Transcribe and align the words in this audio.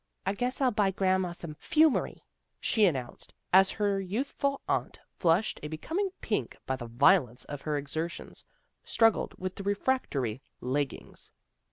"I 0.25 0.33
guess 0.33 0.59
I'll 0.61 0.71
buy 0.71 0.89
grandma 0.89 1.31
some 1.31 1.53
'fumery," 1.59 2.23
she 2.59 2.85
announced, 2.87 3.35
as 3.53 3.69
her 3.69 4.01
youthful 4.01 4.59
aunt, 4.67 4.99
flushed 5.19 5.59
a 5.61 5.67
becoming 5.67 6.09
pink 6.21 6.57
by 6.65 6.75
the 6.75 6.87
violence 6.87 7.45
of 7.45 7.61
her 7.61 7.79
exer 7.79 8.09
tions, 8.09 8.43
struggled 8.83 9.35
with 9.37 9.53
the 9.57 9.61
refractory 9.63 10.41
leggings. 10.59 11.33